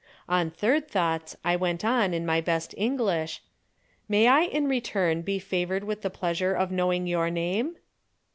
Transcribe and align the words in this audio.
On 0.27 0.49
third 0.49 0.89
thoughts 0.89 1.35
I 1.45 1.55
went 1.55 1.85
on 1.85 2.11
in 2.11 2.25
my 2.25 2.41
best 2.41 2.73
English, 2.75 3.39
"May 4.09 4.25
I 4.27 4.45
in 4.45 4.67
return 4.67 5.21
be 5.21 5.37
favored 5.37 5.83
with 5.83 6.01
the 6.01 6.09
pleasure 6.09 6.55
of 6.55 6.71
knowing 6.71 7.05
your 7.05 7.29
name?" 7.29 7.75